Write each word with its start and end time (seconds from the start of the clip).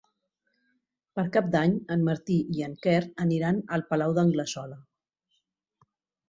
Per 1.19 1.25
Cap 1.35 1.51
d'Any 1.55 1.75
en 1.95 2.05
Martí 2.07 2.37
i 2.55 2.63
en 2.69 2.73
Quer 2.87 2.95
aniran 3.27 3.61
al 3.77 3.85
Palau 3.93 4.17
d'Anglesola. 4.21 4.81